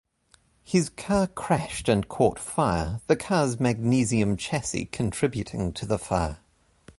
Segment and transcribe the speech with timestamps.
[0.63, 6.39] His car crashed and caught fire, the car's magnesium chassis contributing to the fire.